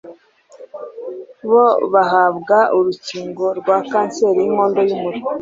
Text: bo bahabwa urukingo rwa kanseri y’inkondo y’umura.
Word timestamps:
bo 1.49 1.65
bahabwa 1.93 2.57
urukingo 2.77 3.45
rwa 3.59 3.77
kanseri 3.91 4.39
y’inkondo 4.43 4.79
y’umura. 4.87 5.17